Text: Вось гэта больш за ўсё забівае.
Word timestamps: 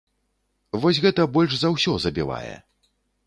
Вось 0.85 1.01
гэта 1.03 1.25
больш 1.35 1.53
за 1.63 1.69
ўсё 1.75 1.93
забівае. 2.05 2.55